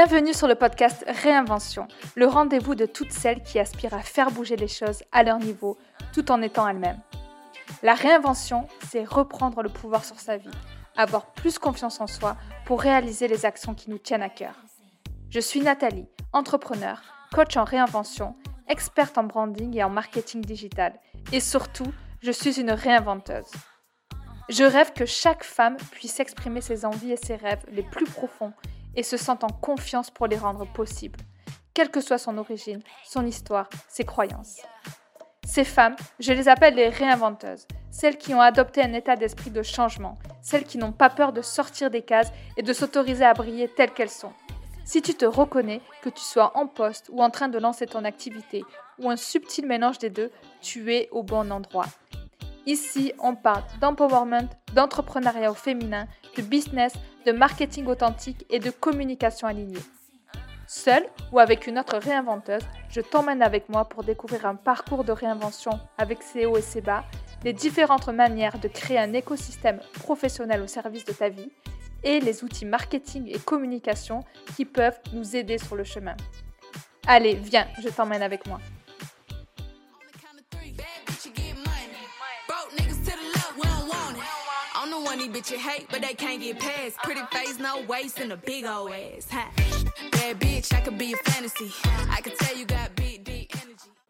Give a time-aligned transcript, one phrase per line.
[0.00, 4.54] Bienvenue sur le podcast Réinvention, le rendez-vous de toutes celles qui aspirent à faire bouger
[4.54, 5.76] les choses à leur niveau
[6.12, 7.00] tout en étant elles-mêmes.
[7.82, 10.52] La réinvention, c'est reprendre le pouvoir sur sa vie,
[10.96, 14.54] avoir plus confiance en soi pour réaliser les actions qui nous tiennent à cœur.
[15.30, 17.02] Je suis Nathalie, entrepreneur,
[17.34, 18.36] coach en réinvention,
[18.68, 20.92] experte en branding et en marketing digital,
[21.32, 21.92] et surtout,
[22.22, 23.50] je suis une réinventeuse.
[24.48, 28.52] Je rêve que chaque femme puisse exprimer ses envies et ses rêves les plus profonds
[28.98, 31.20] et se sent en confiance pour les rendre possibles,
[31.72, 34.60] quelle que soit son origine, son histoire, ses croyances.
[35.46, 39.62] Ces femmes, je les appelle les réinventeuses, celles qui ont adopté un état d'esprit de
[39.62, 43.68] changement, celles qui n'ont pas peur de sortir des cases et de s'autoriser à briller
[43.68, 44.32] telles qu'elles sont.
[44.84, 48.04] Si tu te reconnais, que tu sois en poste ou en train de lancer ton
[48.04, 48.64] activité,
[48.98, 51.86] ou un subtil mélange des deux, tu es au bon endroit.
[52.66, 56.92] Ici, on parle d'empowerment, d'entrepreneuriat au féminin, de business,
[57.26, 59.80] de marketing authentique et de communication alignée.
[60.66, 65.12] Seule ou avec une autre réinventeuse, je t'emmène avec moi pour découvrir un parcours de
[65.12, 67.04] réinvention avec ses hauts et ses bas,
[67.44, 71.50] les différentes manières de créer un écosystème professionnel au service de ta vie
[72.04, 74.20] et les outils marketing et communication
[74.56, 76.16] qui peuvent nous aider sur le chemin.
[77.06, 78.60] Allez, viens, je t'emmène avec moi.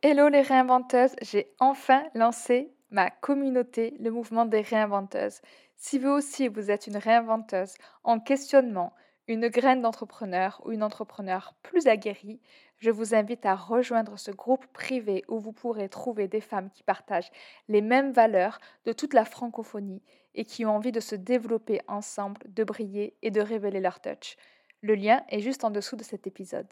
[0.03, 5.41] Hello les réinventeuses, j'ai enfin lancé ma communauté, le mouvement des réinventeuses.
[5.77, 7.75] Si vous aussi vous êtes une réinventeuse
[8.05, 8.93] en questionnement,
[9.29, 12.41] une graine d'entrepreneur ou une entrepreneur plus aguerrie,
[12.79, 16.83] je vous invite à rejoindre ce groupe privé où vous pourrez trouver des femmes qui
[16.83, 17.31] partagent
[17.69, 20.03] les mêmes valeurs de toute la francophonie
[20.35, 24.37] et qui ont envie de se développer ensemble, de briller et de révéler leur touch.
[24.81, 26.69] Le lien est juste en dessous de cet épisode.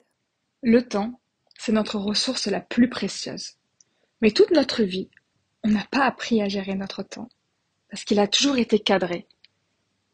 [0.63, 1.21] Le temps,
[1.59, 3.57] c'est notre ressource la plus précieuse.
[4.23, 5.11] Mais toute notre vie,
[5.63, 7.29] on n'a pas appris à gérer notre temps,
[7.91, 9.27] parce qu'il a toujours été cadré.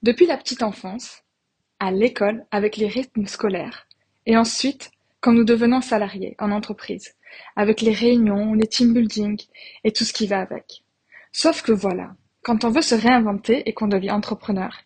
[0.02, 1.22] Depuis la petite enfance,
[1.82, 3.88] à l'école avec les rythmes scolaires,
[4.24, 7.16] et ensuite quand nous devenons salariés en entreprise,
[7.56, 9.36] avec les réunions, les team building
[9.82, 10.84] et tout ce qui va avec.
[11.32, 14.78] Sauf que voilà, quand on veut se réinventer et qu'on devient entrepreneur,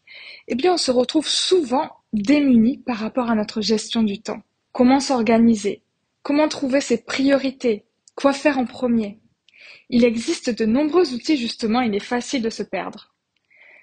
[0.49, 4.41] eh bien on se retrouve souvent démuni par rapport à notre gestion du temps.
[4.73, 5.83] Comment s'organiser?
[6.23, 7.84] Comment trouver ses priorités?
[8.15, 9.21] Quoi faire en premier?
[9.91, 13.13] Il existe de nombreux outils justement, il est facile de se perdre.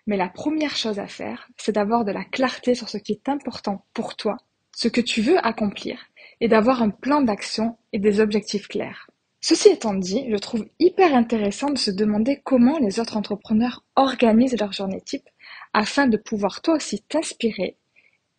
[0.05, 3.29] Mais la première chose à faire, c'est d'avoir de la clarté sur ce qui est
[3.29, 4.37] important pour toi,
[4.75, 5.99] ce que tu veux accomplir,
[6.41, 9.09] et d'avoir un plan d'action et des objectifs clairs.
[9.39, 14.57] Ceci étant dit, je trouve hyper intéressant de se demander comment les autres entrepreneurs organisent
[14.57, 15.27] leur journée type
[15.73, 17.77] afin de pouvoir toi aussi t'inspirer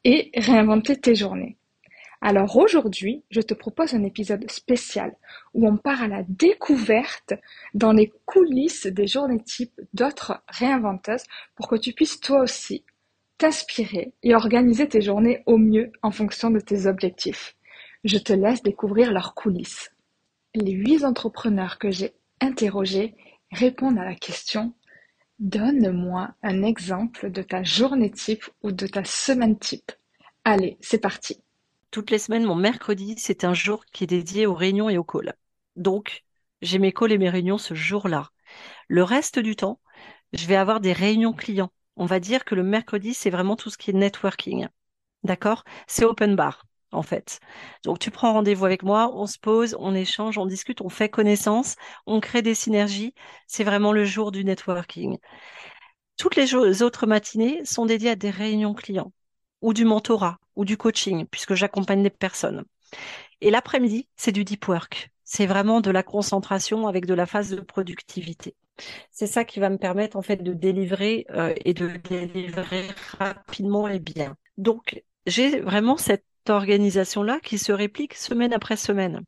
[0.05, 1.59] et réinventer tes journées.
[2.27, 5.15] Alors aujourd'hui, je te propose un épisode spécial
[5.53, 7.35] où on part à la découverte
[7.75, 11.25] dans les coulisses des journées types d'autres réinventeuses
[11.55, 12.83] pour que tu puisses toi aussi
[13.37, 17.57] t'inspirer et organiser tes journées au mieux en fonction de tes objectifs.
[18.05, 19.93] Je te laisse découvrir leurs coulisses.
[20.55, 23.15] Les huit entrepreneurs que j'ai interrogés
[23.53, 24.73] répondent à la question
[25.41, 29.93] Donne-moi un exemple de ta journée type ou de ta semaine type.
[30.47, 31.45] Allez, c'est parti.
[31.95, 35.05] Toutes les semaines, mon mercredi, c'est un jour qui est dédié aux réunions et aux
[35.05, 35.33] calls.
[35.77, 36.25] Donc,
[36.61, 38.31] j'ai mes calls et mes réunions ce jour-là.
[38.89, 39.79] Le reste du temps,
[40.33, 41.71] je vais avoir des réunions clients.
[41.95, 44.67] On va dire que le mercredi, c'est vraiment tout ce qui est networking.
[45.23, 45.63] D'accord?
[45.87, 47.39] C'est open bar en fait.
[47.85, 51.09] Donc tu prends rendez-vous avec moi, on se pose, on échange, on discute, on fait
[51.09, 51.77] connaissance,
[52.07, 53.15] on crée des synergies.
[53.47, 55.19] C'est vraiment le jour du networking.
[56.17, 59.13] Toutes les autres matinées sont dédiées à des réunions clients
[59.61, 62.65] ou du mentorat ou du coaching puisque j'accompagne les personnes.
[63.41, 65.11] Et l'après-midi, c'est du deep work.
[65.25, 68.55] C'est vraiment de la concentration avec de la phase de productivité.
[69.11, 72.87] C'est ça qui va me permettre en fait de délivrer euh, et de délivrer
[73.19, 74.37] rapidement et bien.
[74.59, 79.23] Donc j'ai vraiment cette organisation-là qui se réplique semaine après semaine.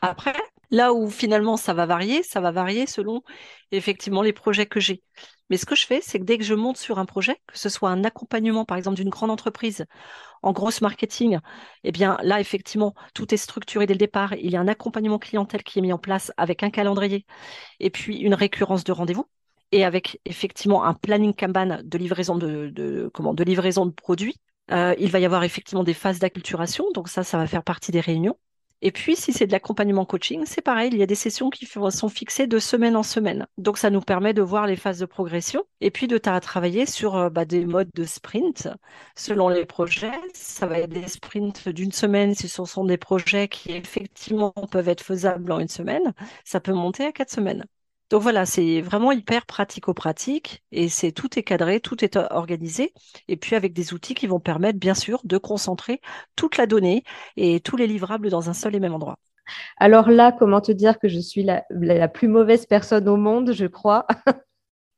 [0.00, 0.34] Après,
[0.70, 3.22] là où finalement ça va varier, ça va varier selon
[3.70, 5.02] effectivement les projets que j'ai.
[5.52, 7.58] Mais ce que je fais, c'est que dès que je monte sur un projet, que
[7.58, 9.84] ce soit un accompagnement par exemple d'une grande entreprise
[10.42, 11.40] en grosse marketing,
[11.84, 14.32] eh bien là effectivement tout est structuré dès le départ.
[14.32, 17.26] Il y a un accompagnement clientèle qui est mis en place avec un calendrier
[17.80, 19.26] et puis une récurrence de rendez-vous
[19.72, 24.36] et avec effectivement un planning Kanban de livraison de, comment, de livraison de produits
[24.70, 27.92] euh, il va y avoir effectivement des phases d'acculturation, donc ça, ça va faire partie
[27.92, 28.38] des réunions.
[28.82, 31.66] Et puis, si c'est de l'accompagnement coaching, c'est pareil, il y a des sessions qui
[31.66, 33.46] sont fixées de semaine en semaine.
[33.56, 37.16] Donc, ça nous permet de voir les phases de progression et puis de travailler sur
[37.16, 38.68] euh, bah, des modes de sprint
[39.16, 40.10] selon les projets.
[40.34, 44.88] Ça va être des sprints d'une semaine si ce sont des projets qui effectivement peuvent
[44.88, 46.12] être faisables en une semaine.
[46.44, 47.64] Ça peut monter à quatre semaines.
[48.12, 52.92] Donc voilà, c'est vraiment hyper pratico-pratique et c'est tout est cadré, tout est organisé
[53.26, 56.02] et puis avec des outils qui vont permettre bien sûr de concentrer
[56.36, 57.04] toute la donnée
[57.38, 59.16] et tous les livrables dans un seul et même endroit.
[59.78, 63.64] Alors là, comment te dire que je suis la, plus mauvaise personne au monde, je
[63.64, 64.06] crois,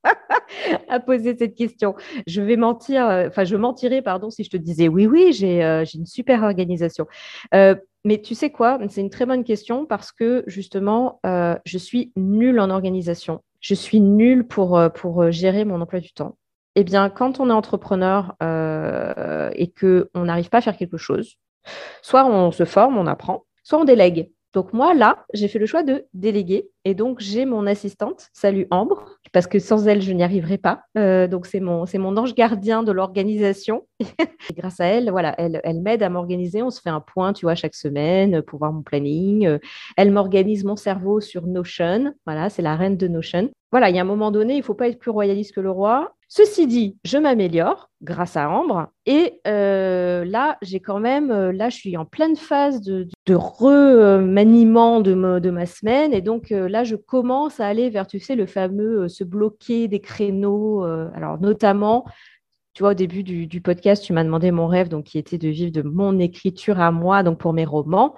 [0.89, 1.95] à poser cette question.
[2.27, 5.63] Je vais mentir, euh, enfin je mentirais, pardon, si je te disais oui, oui, j'ai
[5.63, 7.07] euh, une super organisation.
[7.55, 11.79] Euh, mais tu sais quoi C'est une très bonne question parce que justement, euh, je
[11.79, 13.43] suis nulle en organisation.
[13.61, 16.37] Je suis nulle pour, euh, euh, gérer mon emploi du temps.
[16.77, 21.37] Eh bien, quand on est entrepreneur et qu'on n'arrive pas à faire quelque chose,
[22.03, 24.33] soit on se forme, on apprend, soit on délègue.
[24.53, 26.69] Donc moi, là, j'ai fait le choix de déléguer.
[26.85, 30.85] Et donc, j'ai mon assistante, salut Ambre, parce que sans elle, je n'y arriverai pas.
[30.97, 33.85] Euh, donc, c'est mon, ange gardien de l'organisation.
[34.57, 36.63] grâce à elle, voilà, elle, elle m'aide à m'organiser.
[36.63, 39.49] On se fait un point, tu vois, chaque semaine pour voir mon planning.
[39.49, 39.59] Euh,
[39.97, 42.15] elle m'organise mon cerveau sur Notion.
[42.27, 43.51] Voilà, c'est la reine de Notion.
[43.73, 45.61] Voilà, il y a un moment donné, il ne faut pas être plus royaliste que
[45.61, 46.15] le roi.
[46.37, 48.89] Ceci dit, je m'améliore grâce à Ambre.
[49.07, 55.01] Et euh, là, j'ai quand même, euh, là, je suis en pleine phase de, remaniement
[55.01, 56.13] de, de, ma semaine.
[56.13, 59.87] Et donc euh, là, je commence à aller vers, tu sais, le fameux se bloquer
[59.87, 60.83] des créneaux.
[60.83, 62.05] alors, notamment,
[62.75, 65.49] tu vois, au début du, podcast, tu m'as demandé mon rêve, donc qui était de
[65.49, 68.15] vivre de mon écriture à moi, donc pour mes romans.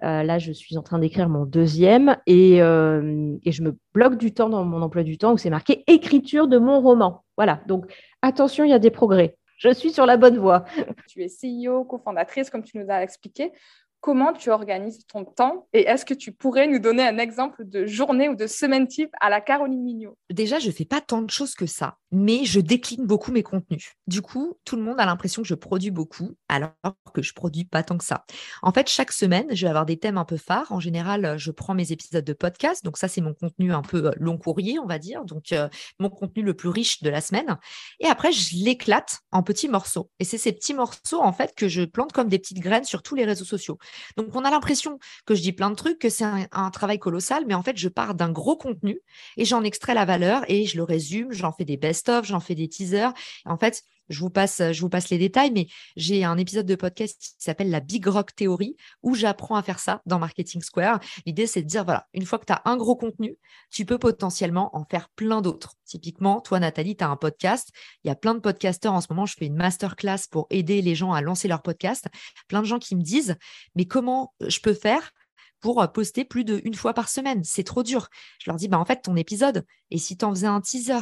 [0.00, 4.48] là, je suis en train d'écrire mon deuxième et, et, je me bloque du temps
[4.48, 7.24] dans mon emploi du temps où c'est marqué écriture de mon roman.
[7.36, 7.86] Voilà, donc
[8.20, 9.36] attention, il y a des progrès.
[9.60, 10.64] Je suis sur la bonne voie.
[11.06, 13.52] Tu es CEO, cofondatrice, comme tu nous as expliqué
[14.00, 17.86] comment tu organises ton temps et est-ce que tu pourrais nous donner un exemple de
[17.86, 20.16] journée ou de semaine type à la Caroline Mignot?
[20.30, 23.92] Déjà, je fais pas tant de choses que ça, mais je décline beaucoup mes contenus.
[24.06, 26.72] Du coup, tout le monde a l'impression que je produis beaucoup alors
[27.14, 28.24] que je produis pas tant que ça.
[28.62, 30.72] En fait, chaque semaine, je vais avoir des thèmes un peu phares.
[30.72, 34.06] En général, je prends mes épisodes de podcast, donc ça c'est mon contenu un peu
[34.06, 35.68] euh, long courrier, on va dire, donc euh,
[35.98, 37.58] mon contenu le plus riche de la semaine.
[38.00, 40.10] Et après, je l'éclate en petits morceaux.
[40.18, 43.02] Et c'est ces petits morceaux en fait que je plante comme des petites graines sur
[43.02, 43.78] tous les réseaux sociaux.
[44.16, 47.44] Donc, on a l'impression que je dis plein de trucs, que c'est un, travail colossal,
[47.46, 49.00] mais en fait, je pars d'un gros contenu
[49.36, 52.54] et j'en extrais la valeur et je le résume, j'en fais des best-of, j'en fais
[52.54, 53.12] des teasers.
[53.44, 56.74] En fait, je vous passe, je vous passe les détails, mais j'ai un épisode de
[56.74, 61.00] podcast qui s'appelle la Big Rock Theory où j'apprends à faire ça dans Marketing Square.
[61.24, 63.38] L'idée, c'est de dire, voilà, une fois que tu as un gros contenu,
[63.70, 65.76] tu peux potentiellement en faire plein d'autres.
[65.84, 67.70] Typiquement, toi, Nathalie, tu as un podcast.
[68.04, 69.26] Il y a plein de podcasteurs en ce moment.
[69.26, 72.06] Je fais une masterclass pour aider les gens à lancer leur podcast.
[72.48, 73.36] Plein de gens qui me disent,
[73.76, 75.12] mais comment je peux faire
[75.60, 77.44] pour poster plus d'une fois par semaine?
[77.44, 78.08] C'est trop dur.
[78.40, 81.00] Je leur dis, bah, en fait, ton épisode, et si tu en faisais un teaser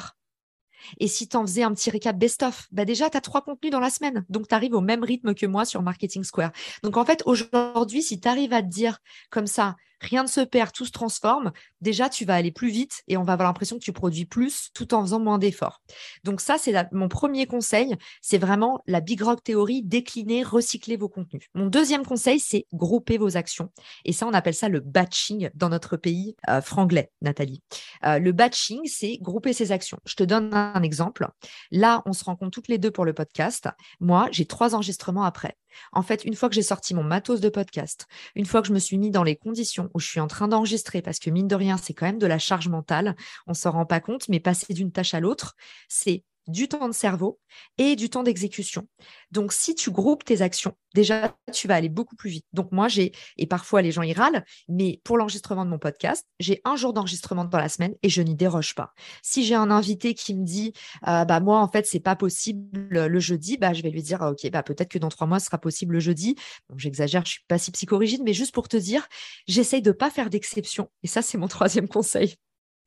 [1.01, 3.73] et si tu en faisais un petit récap best-of, bah déjà, tu as trois contenus
[3.73, 4.25] dans la semaine.
[4.29, 6.53] Donc, tu arrives au même rythme que moi sur Marketing Square.
[6.83, 8.99] Donc, en fait, aujourd'hui, si tu arrives à te dire
[9.31, 13.03] comme ça, rien ne se perd, tout se transforme, déjà, tu vas aller plus vite
[13.09, 15.83] et on va avoir l'impression que tu produis plus tout en faisant moins d'efforts.
[16.25, 17.97] Donc, ça, c'est mon premier conseil.
[18.23, 21.49] C'est vraiment la Big Rock théorie, décliner, recycler vos contenus.
[21.55, 23.71] Mon deuxième conseil, c'est grouper vos actions.
[24.05, 27.63] Et ça, on appelle ça le batching dans notre pays euh, franglais, Nathalie.
[28.05, 29.99] Euh, le batching, c'est grouper ses actions.
[30.07, 31.29] Je te donne un exemple.
[31.71, 33.69] Là, on se rencontre toutes les deux pour le podcast.
[34.01, 35.57] Moi, j'ai trois enregistrements après.
[35.93, 38.73] En fait, une fois que j'ai sorti mon matos de podcast, une fois que je
[38.73, 41.49] me suis mis dans les conditions où je suis en train d'enregistrer, parce que mine
[41.49, 44.41] de rien, c'est quand même de la charge mentale, on s'en rend pas compte, mais
[44.41, 45.55] passer d'une tâche à l'autre,
[45.89, 47.39] c'est du temps de cerveau
[47.77, 48.87] et du temps d'exécution.
[49.31, 52.47] Donc, si tu groupes tes actions, déjà, tu vas aller beaucoup plus vite.
[52.53, 56.27] Donc, moi, j'ai, et parfois les gens y râlent, mais pour l'enregistrement de mon podcast,
[56.41, 58.93] j'ai un jour d'enregistrement dans la semaine et je n'y déroge pas.
[59.23, 60.73] Si j'ai un invité qui me dit,
[61.07, 64.23] euh, bah, moi, en fait, c'est pas possible le jeudi, bah, je vais lui dire,
[64.23, 66.35] OK, bah, peut-être que dans trois mois, ce sera possible le jeudi.
[66.71, 69.07] Donc, j'exagère, je suis pas si psychorigide, mais juste pour te dire,
[69.47, 70.91] j'essaye de pas faire d'exception.
[71.03, 72.37] Et ça, c'est mon troisième conseil.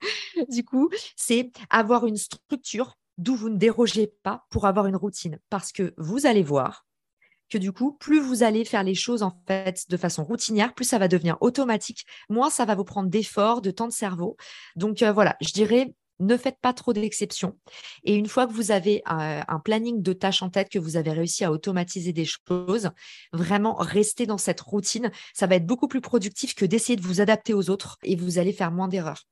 [0.50, 5.39] du coup, c'est avoir une structure d'où vous ne dérogez pas pour avoir une routine.
[5.50, 6.86] Parce que vous allez voir
[7.50, 10.86] que du coup, plus vous allez faire les choses en fait de façon routinière, plus
[10.86, 14.38] ça va devenir automatique, moins ça va vous prendre d'efforts, de temps de cerveau.
[14.75, 17.58] Donc euh, voilà, je dirais ne faites pas trop d'exceptions.
[18.03, 20.96] Et une fois que vous avez un, un, planning de tâches en tête, que vous
[20.96, 22.91] avez réussi à automatiser des choses,
[23.34, 25.12] vraiment restez dans cette routine.
[25.34, 28.38] Ça va être beaucoup plus productif que d'essayer de vous adapter aux autres et vous
[28.38, 29.24] allez faire moins d'erreurs.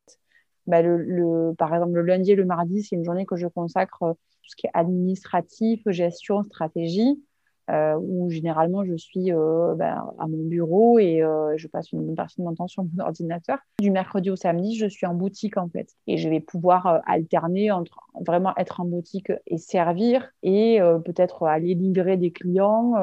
[0.70, 4.04] Bah, le, par exemple, le lundi et le mardi, c'est une journée que je consacre
[4.04, 7.20] euh, tout ce qui est administratif, gestion, stratégie.
[7.70, 12.04] euh, où généralement je suis euh, ben, à mon bureau et euh, je passe une
[12.04, 13.60] bonne partie de mon temps sur mon ordinateur.
[13.80, 17.72] Du mercredi au samedi, je suis en boutique en fait et je vais pouvoir alterner
[17.72, 22.94] entre vraiment être en boutique et servir et peut-être aller livrer des clients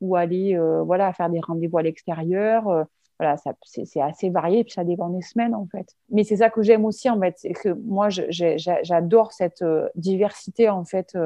[0.00, 2.86] ou aller voilà faire des rendez-vous à l'extérieur.
[3.18, 5.96] Voilà, c'est assez varié puis ça dépend des semaines en fait.
[6.10, 9.64] Mais c'est ça que j'aime aussi en fait, c'est que moi j'adore cette
[9.96, 11.16] diversité en fait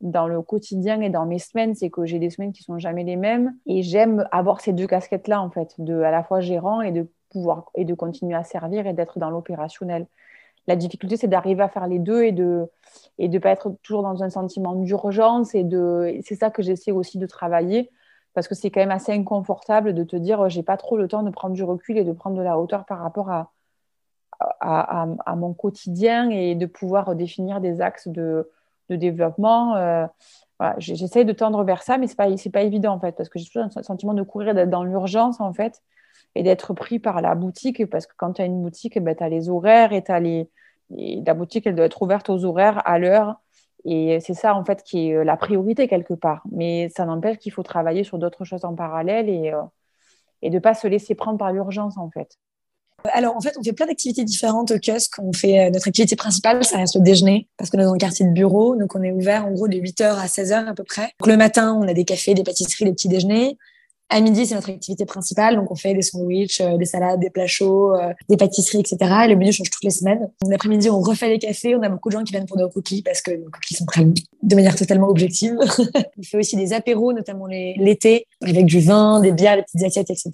[0.00, 3.04] dans le quotidien et dans mes semaines, c'est que j'ai des semaines qui sont jamais
[3.04, 6.40] les mêmes et j'aime avoir ces deux casquettes là en fait, de à la fois
[6.40, 10.06] gérant et de pouvoir et de continuer à servir et d'être dans l'opérationnel.
[10.66, 12.68] La difficulté c'est d'arriver à faire les deux et de
[13.18, 16.92] et de pas être toujours dans un sentiment d'urgence et de c'est ça que j'essaie
[16.92, 17.90] aussi de travailler
[18.34, 21.22] parce que c'est quand même assez inconfortable de te dire j'ai pas trop le temps
[21.22, 23.50] de prendre du recul et de prendre de la hauteur par rapport à,
[24.60, 28.50] à, mon quotidien et de pouvoir définir des axes de,
[28.88, 29.76] de développement.
[29.76, 30.06] Euh,
[30.58, 33.28] voilà, J'essaie de tendre vers ça, mais ce n'est pas, pas évident en fait, parce
[33.28, 35.82] que j'ai toujours un sentiment de courir, d'être dans l'urgence en fait,
[36.34, 39.22] et d'être pris par la boutique, parce que quand tu as une boutique, ben, tu
[39.22, 40.48] as les horaires et, as les...
[40.90, 43.40] la boutique, elle doit être ouverte aux horaires, à l'heure.
[43.90, 46.42] Et c'est ça, en fait, qui est euh, la priorité quelque part.
[46.52, 49.62] Mais ça n'empêche qu'il faut travailler sur d'autres choses en parallèle et, euh,
[50.42, 52.36] de ne pas se laisser prendre par l'urgence, en fait.
[53.14, 55.14] Alors, en fait, on fait plein d'activités différentes au kiosque.
[55.20, 57.98] On fait euh, notre activité principale, ça reste le déjeuner, parce qu'on est dans un
[57.98, 58.76] quartier de bureau.
[58.76, 61.12] Donc, on est ouvert en gros de 8h à 16h à peu près.
[61.18, 63.56] Donc, le matin, on a des cafés, des pâtisseries, des petits déjeuners.
[64.10, 65.56] À midi, c'est notre activité principale.
[65.56, 68.96] Donc, on fait des sandwichs, euh, des salades, des plats chauds, euh, des pâtisseries, etc.
[69.24, 70.30] Et le menu change toutes les semaines.
[70.48, 71.76] L'après-midi, on refait les cafés.
[71.76, 73.84] On a beaucoup de gens qui viennent pour nos cookies parce que nos cookies sont
[73.84, 75.56] très de manière totalement objective.
[76.18, 80.10] on fait aussi des apéros, notamment l'été, avec du vin, des bières, des petites assiettes,
[80.10, 80.30] etc.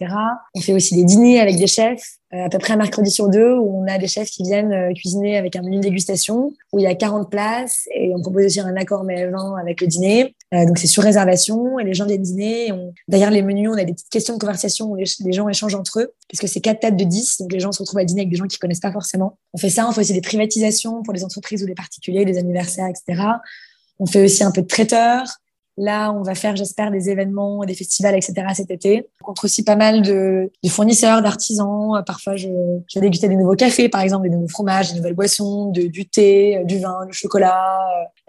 [0.54, 2.19] On fait aussi des dîners avec des chefs.
[2.35, 4.73] Euh, à peu près un mercredi sur deux où on a des chefs qui viennent
[4.73, 8.21] euh, cuisiner avec un menu de dégustation où il y a 40 places et on
[8.21, 9.29] propose aussi un accord mais
[9.61, 10.35] avec le dîner.
[10.53, 12.73] Euh, donc c'est sur réservation et les gens viennent dîner.
[13.07, 16.00] Derrière les menus, on a des petites questions de conversation où les, gens échangent entre
[16.00, 18.23] eux parce que c'est quatre têtes de 10 donc les gens se retrouvent à dîner
[18.23, 19.38] avec des gens qui connaissent pas forcément.
[19.53, 22.38] On fait ça, on fait aussi des privatisations pour les entreprises ou les particuliers, les
[22.38, 23.23] anniversaires, etc.
[24.00, 25.25] On fait aussi un peu de traiteur.
[25.76, 28.47] Là, on va faire, j'espère, des événements, des festivals, etc.
[28.54, 29.09] cet été.
[29.23, 32.02] On rencontre aussi pas mal de, de fournisseurs, d'artisans.
[32.07, 32.49] Parfois, je,
[32.88, 35.83] je vais déguster des nouveaux cafés, par exemple, des nouveaux fromages, des nouvelles boissons, de,
[35.83, 37.81] du thé, du vin, du chocolat.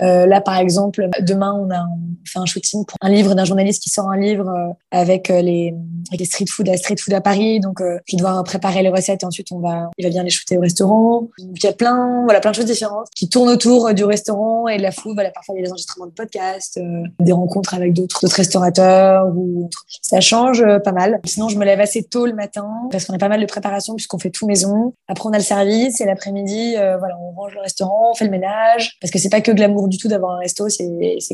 [0.02, 1.86] Euh, là, par exemple, demain, on a
[2.26, 5.42] fait un shooting pour un livre d'un journaliste qui sort un livre euh, avec euh,
[5.42, 5.74] les,
[6.10, 7.60] avec les street food, la street food à Paris.
[7.60, 10.24] Donc, euh, je vais devoir préparer les recettes et ensuite, on va, il va bien
[10.24, 11.22] les shooter au restaurant.
[11.40, 14.68] Donc, il y a plein, voilà, plein de choses différentes qui tournent autour du restaurant
[14.68, 15.14] et de la food.
[15.14, 16.80] Voilà, parfois, il y a des enregistrements de podcasts,
[17.20, 19.70] des rencontres avec d'autres restaurateurs ou
[20.02, 21.20] ça change euh, pas mal.
[21.26, 23.96] Sinon, je me lève assez tôt le matin parce qu'on a pas mal de préparation
[23.96, 24.94] puisqu'on fait tout maison.
[25.08, 28.26] Après, on a le service et l'après-midi, euh, voilà, on range le restaurant, on fait
[28.26, 30.86] le ménage parce que c'est pas que glamour du tout d'avoir un resto, c'est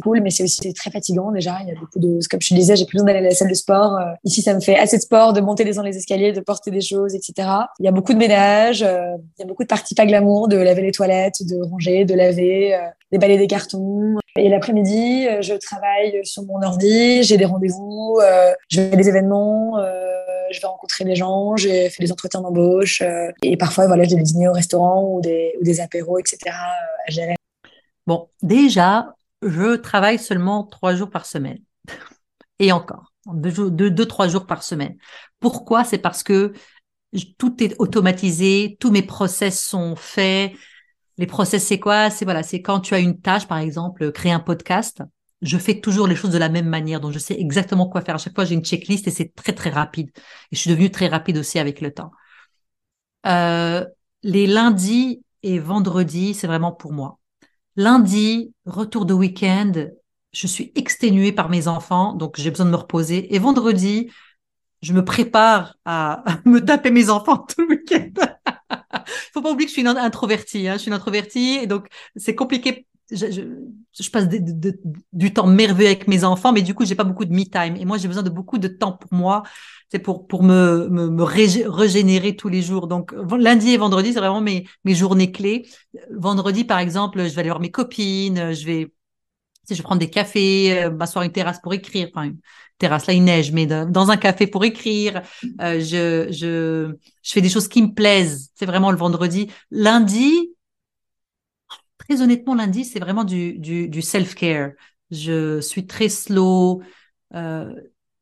[0.02, 1.58] cool, mais c'est aussi très fatigant déjà.
[1.64, 3.36] Il y a beaucoup de, comme je te disais, j'ai plus besoin d'aller à la
[3.36, 3.98] salle de sport.
[3.98, 6.70] Euh, ici, ça me fait assez de sport, de monter les les escaliers, de porter
[6.70, 7.48] des choses, etc.
[7.80, 10.58] Il y a beaucoup de ménage, il y a beaucoup de parties pas glamour, de
[10.58, 12.78] laver les toilettes, de ranger, de laver,
[13.12, 14.18] déballer des cartons.
[14.38, 20.22] Et l'après-midi, je travaille sur mon ordi, j'ai des rendez-vous, euh, à des événements, euh,
[20.52, 24.16] je vais rencontrer des gens, j'ai fait des entretiens d'embauche euh, et parfois voilà, j'ai
[24.16, 26.38] des dîners au restaurant ou des, ou apéros, etc.
[26.56, 27.36] à gérer.
[28.08, 31.60] Bon, déjà, je travaille seulement trois jours par semaine.
[32.60, 34.96] Et encore, deux, deux, trois jours par semaine.
[35.42, 35.84] Pourquoi?
[35.84, 36.54] C'est parce que
[37.38, 40.54] tout est automatisé, tous mes process sont faits.
[41.22, 42.10] Les process, c'est quoi?
[42.10, 45.02] C'est voilà, c'est quand tu as une tâche, par exemple, créer un podcast
[45.42, 48.16] je fais toujours les choses de la même manière, donc je sais exactement quoi faire.
[48.16, 50.12] À chaque fois, j'ai une checklist et c'est très très rapide.
[50.52, 52.12] Et je suis devenue très rapide aussi avec le temps.
[53.26, 53.86] Euh,
[54.24, 57.20] les lundis et vendredis, c'est vraiment pour moi.
[57.76, 59.72] Lundi, retour de week-end,
[60.32, 63.34] je suis exténuée par mes enfants, donc j'ai besoin de me reposer.
[63.34, 64.12] Et vendredi,
[64.84, 68.12] je me prépare à me taper mes enfants tout le week-end.
[69.34, 70.68] Faut pas oublier que je suis une introvertie.
[70.68, 70.74] Hein.
[70.74, 74.28] Je suis une introvertie et donc c'est compliqué je, passe
[75.14, 77.76] du temps merveilleux avec mes enfants, mais du coup, j'ai pas beaucoup de me time.
[77.76, 79.44] Et moi, j'ai besoin de beaucoup de temps pour moi.
[79.90, 82.88] C'est pour, pour me, me, régénérer tous les jours.
[82.88, 85.68] Donc, lundi et vendredi, c'est vraiment mes, mes journées clés.
[86.12, 88.94] Vendredi, par exemple, je vais aller voir mes copines, je vais,
[89.70, 92.10] je vais prendre des cafés, euh, m'asseoir une terrasse pour écrire.
[92.14, 92.32] Enfin,
[92.82, 95.22] terrasse, là, il neige, mais dans un café pour écrire.
[95.62, 98.52] Euh, je, je, je fais des choses qui me plaisent.
[98.56, 99.50] C'est vraiment le vendredi.
[99.72, 100.52] Lundi,
[101.98, 104.72] très honnêtement, lundi, c'est vraiment du, du, self-care.
[105.12, 106.82] Je suis très slow.
[107.34, 107.74] Euh,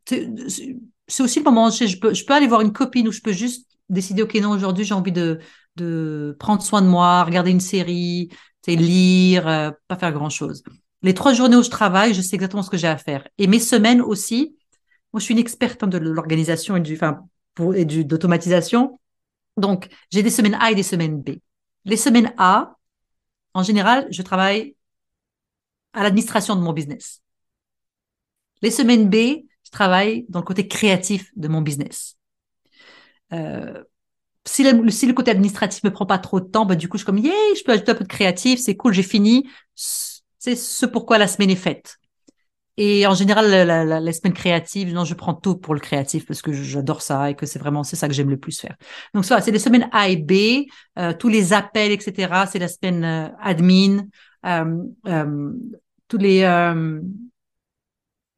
[0.05, 3.21] c'est aussi le moment, je, je, peux, je peux aller voir une copine ou je
[3.21, 5.39] peux juste décider, OK, non, aujourd'hui, j'ai envie de,
[5.75, 8.29] de prendre soin de moi, regarder une série,
[8.75, 10.63] lire, euh, pas faire grand-chose.
[11.01, 13.27] Les trois journées où je travaille, je sais exactement ce que j'ai à faire.
[13.37, 14.55] Et mes semaines aussi,
[15.13, 17.25] moi, je suis une experte hein, de l'organisation et du, enfin,
[17.75, 18.99] et du, d'automatisation.
[19.57, 21.31] Donc, j'ai des semaines A et des semaines B.
[21.85, 22.75] Les semaines A,
[23.53, 24.75] en général, je travaille
[25.93, 27.21] à l'administration de mon business.
[28.61, 29.15] Les semaines B,
[29.63, 32.17] je travaille dans le côté créatif de mon business.
[33.33, 33.83] Euh,
[34.45, 36.97] si, le, si le côté administratif me prend pas trop de temps, bah, du coup,
[36.97, 39.49] je suis comme, yeah, je peux ajouter un peu de créatif, c'est cool, j'ai fini.
[40.39, 41.99] C'est ce pourquoi la semaine est faite.
[42.81, 46.53] Et en général, la, semaine créative, non, je prends tout pour le créatif parce que
[46.53, 48.77] j'adore ça et que c'est vraiment c'est ça que j'aime le plus faire.
[49.13, 50.65] Donc ça, c'est les semaines A et B,
[50.97, 52.45] euh, tous les appels, etc.
[52.49, 54.05] C'est la semaine euh, admin,
[54.45, 55.51] euh,
[56.07, 56.43] tous les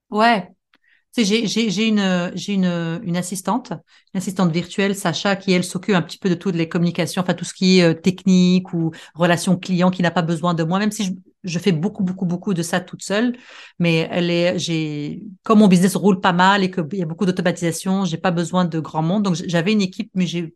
[0.10, 0.50] ouais.
[1.15, 3.74] J'ai j'ai une j'ai une une assistante,
[4.13, 7.36] une assistante virtuelle, Sacha, qui elle s'occupe un petit peu de toutes les communications, enfin
[7.36, 10.91] tout ce qui est technique ou relation client, qui n'a pas besoin de moi, même
[10.91, 11.12] si je,
[11.43, 13.36] je fais beaucoup, beaucoup, beaucoup de ça toute seule,
[13.79, 17.25] mais elle est, j'ai, comme mon business roule pas mal et qu'il y a beaucoup
[17.25, 19.24] d'automatisation, j'ai pas besoin de grand monde.
[19.24, 20.55] Donc, j'avais une équipe, mais j'ai,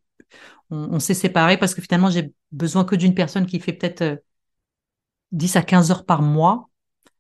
[0.70, 4.24] on, s'est séparés parce que finalement, j'ai besoin que d'une personne qui fait peut-être
[5.32, 6.70] 10 euh, à 15 heures par mois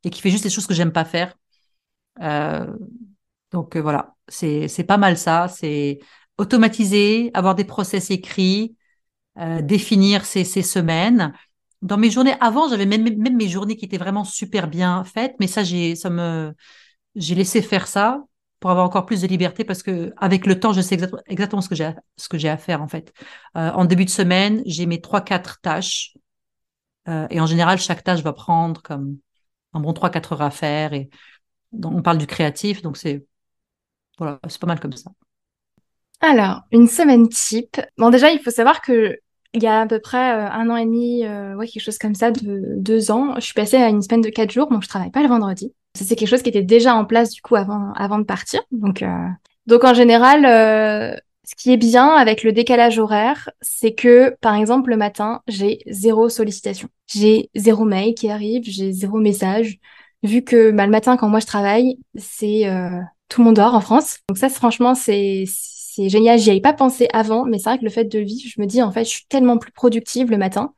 [0.03, 1.35] et qui fait juste les choses que j'aime pas faire.
[2.21, 2.71] Euh,
[3.51, 4.15] donc, euh, voilà.
[4.27, 5.47] C'est, c'est pas mal ça.
[5.47, 5.99] C'est
[6.37, 8.75] automatiser, avoir des process écrits,
[9.61, 11.33] définir ses, ses semaines
[11.81, 15.35] dans mes journées avant, j'avais même, même mes journées qui étaient vraiment super bien faites,
[15.39, 15.95] mais ça, j'ai,
[17.15, 18.23] laissé faire ça
[18.59, 21.69] pour avoir encore plus de liberté parce que avec le temps, je sais exactement ce
[21.69, 23.13] que j'ai, à faire en fait.
[23.57, 26.15] Euh, en début de semaine, j'ai mes trois, quatre tâches
[27.07, 29.17] euh, et en général, chaque tâche va prendre comme
[29.73, 31.09] un bon trois, quatre heures à faire et
[31.83, 33.25] on parle du créatif, donc c'est
[34.17, 35.11] voilà, c'est pas mal comme ça.
[36.21, 37.81] Alors, une semaine type.
[37.97, 39.19] Bon, déjà, il faut savoir que
[39.55, 41.97] il y a à peu près euh, un an et demi, euh, ouais, quelque chose
[41.97, 44.83] comme ça, de deux ans, je suis passée à une semaine de quatre jours, donc
[44.83, 45.73] je travaille pas le vendredi.
[45.93, 48.61] C'est quelque chose qui était déjà en place du coup avant, avant de partir.
[48.71, 49.07] Donc, euh,
[49.65, 54.55] donc en général, euh, ce qui est bien avec le décalage horaire, c'est que par
[54.55, 59.77] exemple le matin, j'ai zéro sollicitation, j'ai zéro mail qui arrive, j'ai zéro message.
[60.23, 62.67] Vu que bah, le matin quand moi je travaille, c'est
[63.29, 64.19] tout le monde dort en France.
[64.27, 65.45] Donc ça, franchement, c'est
[65.95, 66.37] c'est génial.
[66.39, 68.65] J'y avais pas pensé avant, mais c'est vrai que le fait de vivre, je me
[68.65, 70.73] dis en fait, je suis tellement plus productive le matin.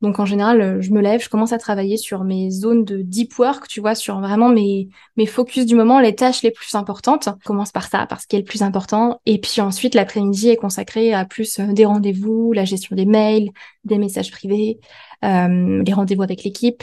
[0.00, 3.02] Donc en général, euh, je me lève, je commence à travailler sur mes zones de
[3.02, 6.74] deep work, tu vois, sur vraiment mes mes focus du moment, les tâches les plus
[6.74, 7.28] importantes.
[7.40, 9.20] Je commence par ça, parce qu'il est le plus important.
[9.26, 13.50] Et puis ensuite, l'après-midi est consacré à plus euh, des rendez-vous, la gestion des mails,
[13.84, 14.78] des messages privés,
[15.24, 16.82] euh, les rendez-vous avec l'équipe,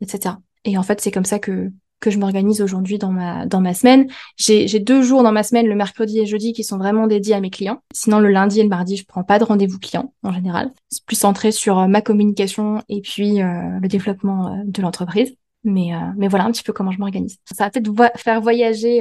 [0.00, 0.36] etc.
[0.64, 1.70] Et en fait, c'est comme ça que
[2.00, 4.08] que je m'organise aujourd'hui dans ma dans ma semaine.
[4.36, 7.40] J'ai deux jours dans ma semaine, le mercredi et jeudi, qui sont vraiment dédiés à
[7.40, 7.82] mes clients.
[7.92, 10.72] Sinon, le lundi et le mardi, je prends pas de rendez-vous clients en général.
[10.88, 15.34] C'est plus centré sur euh, ma communication et puis euh, le développement euh, de l'entreprise.
[15.68, 17.38] Mais, mais voilà un petit peu comment je m'organise.
[17.52, 19.00] Ça va peut-être faire voyager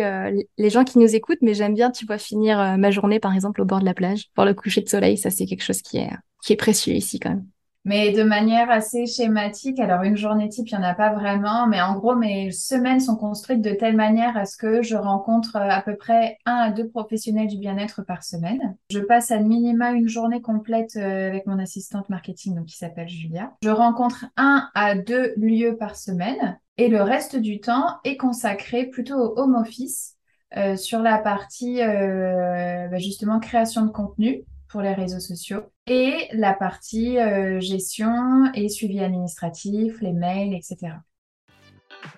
[0.58, 3.62] les gens qui nous écoutent, mais j'aime bien, tu vois, finir ma journée, par exemple,
[3.62, 5.15] au bord de la plage, pour le coucher de soleil.
[5.15, 6.10] Ça, c'est quelque chose qui est,
[6.43, 7.45] qui est précieux ici quand même
[7.85, 9.79] mais de manière assez schématique.
[9.79, 12.99] Alors, une journée type, il n'y en a pas vraiment, mais en gros, mes semaines
[12.99, 16.55] sont construites de telle manière à ce que je rencontre euh, à peu près un
[16.55, 18.75] à deux professionnels du bien-être par semaine.
[18.89, 23.07] Je passe à minima une journée complète euh, avec mon assistante marketing, donc qui s'appelle
[23.07, 23.53] Julia.
[23.63, 28.87] Je rencontre un à deux lieux par semaine et le reste du temps est consacré
[28.87, 30.15] plutôt au home office
[30.57, 34.43] euh, sur la partie euh, bah, justement création de contenu
[34.75, 40.95] pour les réseaux sociaux et la partie euh, gestion et suivi administratif, les mails, etc.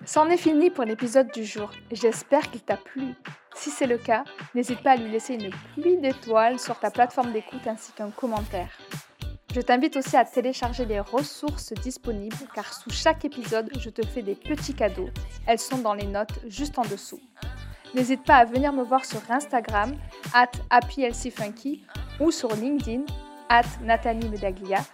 [0.04, 1.70] C'en est fini pour l'épisode du jour.
[1.92, 3.14] J'espère qu'il t'a plu.
[3.54, 4.24] Si c'est le cas,
[4.56, 8.76] n'hésite pas à lui laisser une pluie d'étoiles sur ta plateforme d'écoute ainsi qu'un commentaire.
[9.54, 14.22] Je t'invite aussi à télécharger les ressources disponibles car sous chaque épisode, je te fais
[14.22, 15.10] des petits cadeaux.
[15.46, 17.20] Elles sont dans les notes juste en dessous.
[17.94, 19.96] N'hésite pas à venir me voir sur Instagram,
[20.34, 21.84] at happyhealthyfunky
[22.20, 23.04] ou sur LinkedIn,
[23.48, 24.84] at Nathalie Medaglia.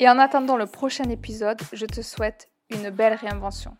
[0.00, 3.76] Et en attendant le prochain épisode, je te souhaite une belle réinvention.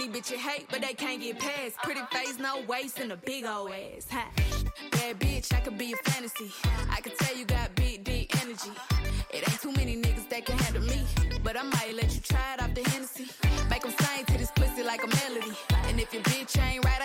[0.00, 1.76] money bitch you hate, but they can't get past.
[1.82, 4.06] Pretty face, no waist, and a big old ass.
[4.92, 6.50] Bad bitch, I could be a fantasy.
[6.90, 8.70] I could tell you got big, deep energy.
[9.30, 11.02] It ain't too many niggas that can handle me,
[11.42, 13.49] but I might let you try it off the Hennessy.
[16.22, 16.99] bitch, I ain't right